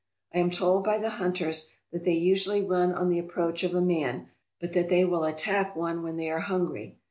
I 0.33 0.39
am 0.39 0.49
told 0.49 0.83
by 0.83 0.97
the 0.97 1.11
hunters 1.21 1.69
that 1.91 2.05
they 2.05 2.13
usually 2.13 2.63
run 2.63 2.91
on 2.91 3.09
the 3.09 3.19
approach 3.19 3.63
of 3.63 3.75
a 3.75 3.81
man, 3.81 4.29
but 4.59 4.73
that 4.73 4.89
they 4.89 5.05
will 5.05 5.25
attack 5.25 5.75
one 5.75 6.01
when 6.01 6.15
they 6.17 6.27
are 6.31 6.39
hungry. 6.39 6.97